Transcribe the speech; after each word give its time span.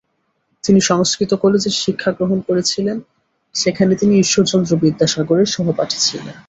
তিনি 0.63 0.79
সংস্কৃত 0.81 1.33
কলেজের 1.33 1.71
শিক্ষাগ্রহণ 1.71 2.39
করেছিলেন, 2.41 2.97
সেখানে 3.55 3.95
তিনি 3.95 4.13
ঈশ্বরচন্দ্র 4.19 4.71
বিদ্যাসাগরের 4.75 5.45
সহপাঠী 5.45 5.97
ছিলেন। 5.99 6.35